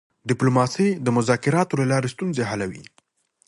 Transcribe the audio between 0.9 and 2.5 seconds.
د مذاکراتو له لارې ستونزې